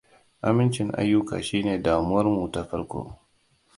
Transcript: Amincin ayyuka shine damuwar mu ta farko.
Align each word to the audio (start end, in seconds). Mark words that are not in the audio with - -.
Amincin 0.47 0.87
ayyuka 1.01 1.35
shine 1.47 1.73
damuwar 1.85 2.25
mu 2.33 2.45
ta 2.53 2.61
farko. 2.69 3.01